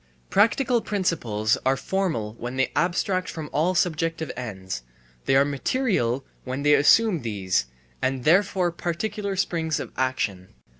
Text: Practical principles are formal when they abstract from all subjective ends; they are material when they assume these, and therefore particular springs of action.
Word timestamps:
Practical 0.31 0.81
principles 0.81 1.59
are 1.63 1.77
formal 1.77 2.33
when 2.39 2.55
they 2.55 2.71
abstract 2.75 3.29
from 3.29 3.51
all 3.53 3.75
subjective 3.75 4.31
ends; 4.35 4.81
they 5.25 5.35
are 5.35 5.45
material 5.45 6.25
when 6.43 6.63
they 6.63 6.73
assume 6.73 7.21
these, 7.21 7.67
and 8.01 8.23
therefore 8.23 8.71
particular 8.71 9.35
springs 9.35 9.79
of 9.79 9.91
action. 9.95 10.55